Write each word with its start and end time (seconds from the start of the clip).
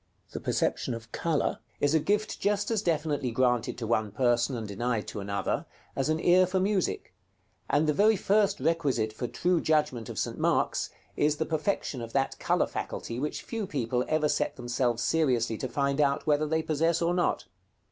The 0.31 0.39
perception 0.39 0.95
of 0.95 1.11
color 1.11 1.59
is 1.79 1.93
a 1.93 1.99
gift 1.99 2.39
just 2.39 2.71
as 2.71 2.81
definitely 2.81 3.29
granted 3.29 3.77
to 3.77 3.85
one 3.85 4.11
person, 4.11 4.55
and 4.57 4.67
denied 4.67 5.05
to 5.09 5.19
another, 5.19 5.67
as 5.95 6.09
an 6.09 6.19
ear 6.19 6.47
for 6.47 6.59
music; 6.59 7.13
and 7.69 7.85
the 7.85 7.93
very 7.93 8.15
first 8.15 8.59
requisite 8.59 9.13
for 9.13 9.27
true 9.27 9.61
judgment 9.61 10.09
of 10.09 10.17
St. 10.17 10.39
Mark's, 10.39 10.89
is 11.15 11.37
the 11.37 11.45
perfection 11.45 12.01
of 12.01 12.13
that 12.13 12.39
color 12.39 12.65
faculty 12.65 13.19
which 13.19 13.43
few 13.43 13.67
people 13.67 14.03
ever 14.07 14.27
set 14.27 14.55
themselves 14.55 15.03
seriously 15.03 15.55
to 15.59 15.67
find 15.69 16.01
out 16.01 16.25
whether 16.25 16.47
they 16.47 16.63
possess 16.63 17.03
or 17.03 17.13
not. 17.13 17.45